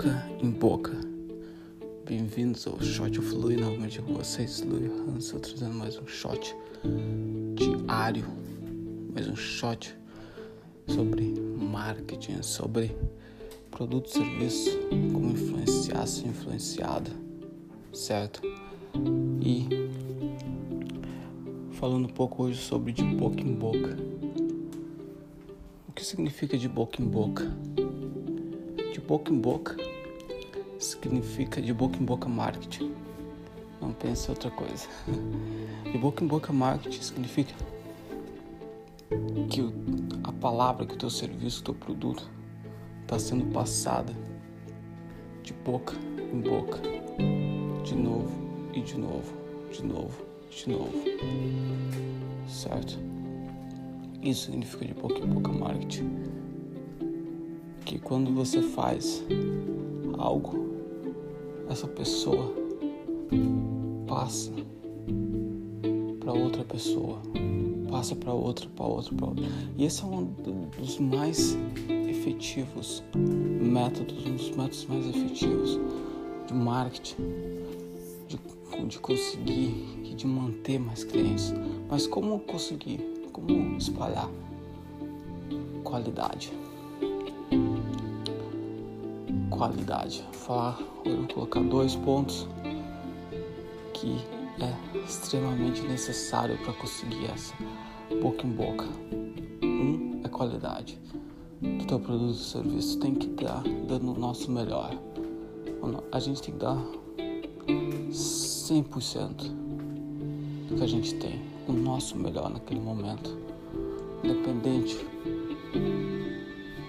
[0.00, 0.92] boca em boca.
[2.06, 6.56] Bem-vindos ao Shot of Louis, novamente com vocês, Louis Hansen, trazendo mais um shot
[7.54, 8.24] diário,
[9.12, 9.94] mais um shot
[10.86, 12.96] sobre marketing, sobre
[13.70, 14.78] produto e serviço,
[15.12, 17.10] como influenciar, ser influenciado,
[17.92, 18.40] certo?
[19.42, 19.68] E
[21.72, 23.98] falando um pouco hoje sobre de boca em boca.
[25.86, 27.44] O que significa de boca em boca?
[28.94, 29.89] De boca em boca
[30.80, 32.92] significa de boca em boca marketing.
[33.80, 34.88] Não pense em outra coisa.
[35.90, 37.54] De boca em boca marketing significa
[39.50, 39.60] que
[40.24, 42.28] a palavra, que o teu serviço, o teu produto
[43.02, 44.14] está sendo passada
[45.42, 45.94] de boca
[46.32, 46.80] em boca,
[47.84, 48.30] de novo
[48.72, 49.34] e de novo,
[49.72, 50.92] de novo, de novo.
[52.48, 52.98] Certo?
[54.22, 56.30] Isso significa de boca em boca marketing
[57.84, 59.24] que quando você faz
[60.16, 60.79] algo,
[61.70, 62.52] essa pessoa
[64.06, 64.52] passa
[66.18, 67.22] para outra pessoa,
[67.88, 69.44] passa para outra, para outra, para outra.
[69.78, 71.56] E esse é um dos mais
[72.08, 75.78] efetivos métodos, um dos métodos mais efetivos
[76.48, 77.16] de marketing,
[78.26, 78.38] de,
[78.88, 81.54] de conseguir e de manter mais clientes.
[81.88, 82.98] Mas como conseguir?
[83.32, 84.28] Como espalhar
[85.84, 86.52] qualidade?
[89.60, 90.26] Qualidade.
[90.32, 92.48] Falar, vou colocar dois pontos
[93.92, 94.16] que
[94.58, 97.54] é extremamente necessário para conseguir essa
[98.22, 98.86] boca em boca.
[99.62, 100.98] Um é qualidade
[101.60, 102.98] do teu produto ou serviço.
[103.00, 104.98] Tem que dar dando o nosso melhor.
[106.10, 106.82] A gente tem que dar
[108.10, 109.52] 100%
[110.68, 111.38] do que a gente tem,
[111.68, 113.36] o nosso melhor naquele momento.
[114.24, 114.96] Independente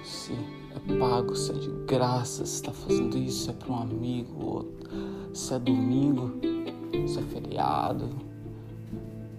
[0.06, 0.61] se
[0.98, 4.72] pago, se é de graça, se está fazendo isso, é para um amigo, ou
[5.34, 6.32] se é domingo,
[7.08, 8.10] se é feriado,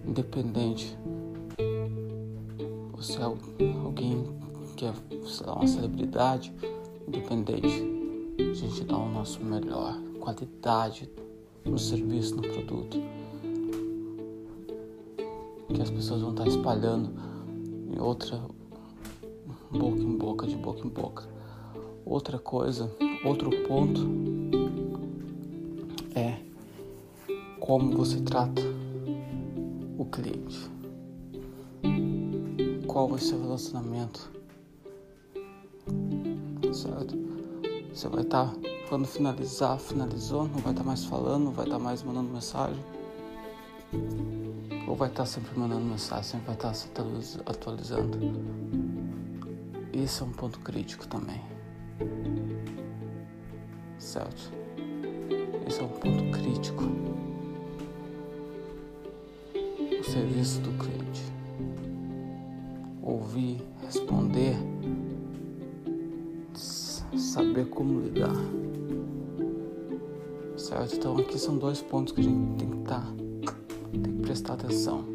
[0.05, 0.97] independente.
[2.93, 4.25] Ou se é alguém
[4.75, 4.93] que é,
[5.45, 6.53] lá, uma celebridade,
[7.07, 7.83] independente.
[8.39, 11.09] A gente dá o nosso melhor, qualidade
[11.65, 12.97] no serviço, no produto.
[15.73, 17.11] Que as pessoas vão estar espalhando
[17.91, 18.41] em outra
[19.71, 21.32] boca em boca, de boca em boca.
[22.05, 22.91] Outra coisa,
[23.23, 24.01] outro ponto
[26.13, 26.37] é
[27.61, 28.61] como você trata
[29.97, 30.69] o cliente.
[32.85, 34.29] Qual vai ser o relacionamento?
[36.73, 37.17] Certo?
[37.93, 38.53] Você vai estar, tá,
[38.89, 42.29] quando finalizar, finalizou, não vai estar tá mais falando, não vai estar tá mais mandando
[42.29, 42.83] mensagem.
[44.89, 48.17] Ou vai estar tá sempre mandando mensagem, sempre vai estar tá se atualizando.
[49.93, 51.52] Esse é um ponto crítico também
[54.13, 54.51] certo?
[55.67, 56.83] Esse é um ponto crítico.
[59.99, 61.23] O serviço do cliente.
[63.01, 64.55] Ouvir, responder,
[67.17, 68.35] saber como lidar.
[70.55, 70.95] Certo?
[70.95, 73.53] Então aqui são dois pontos que a gente tem que estar, tá,
[73.91, 75.05] tem que prestar atenção.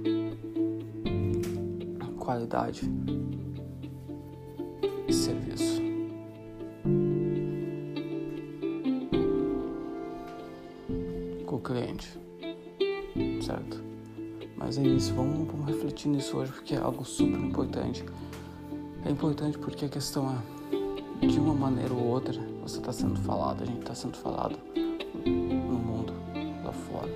[2.19, 2.83] Qualidade
[5.07, 5.78] e serviço.
[11.57, 12.19] O cliente,
[13.43, 13.83] certo?
[14.57, 18.05] Mas é isso, vamos, vamos refletir nisso hoje porque é algo super importante.
[19.05, 20.37] É importante porque a questão
[21.23, 24.59] é, de uma maneira ou outra, você está sendo falado, a gente está sendo falado
[25.25, 26.13] no mundo
[26.65, 27.09] lá fora.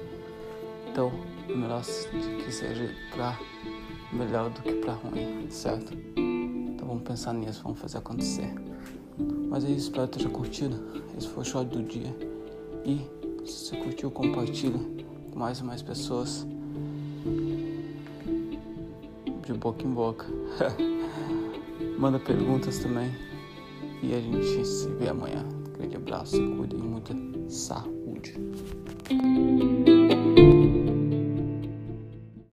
[0.91, 1.11] Então,
[1.49, 3.39] é melhor que seja para
[4.13, 5.93] melhor do que para ruim, certo?
[6.17, 8.55] Então vamos pensar nisso, vamos fazer acontecer.
[9.49, 11.03] Mas é isso, espero que tenha curtido.
[11.17, 12.15] Esse foi o shot do dia.
[12.85, 13.07] E
[13.45, 14.79] se você curtiu, compartilha
[15.31, 16.47] com mais e mais pessoas.
[19.45, 20.27] De boca em boca.
[21.99, 23.11] Manda perguntas também.
[24.03, 25.45] E a gente se vê amanhã.
[25.77, 27.15] Grande abraço, cuide e muita
[27.49, 28.35] saúde.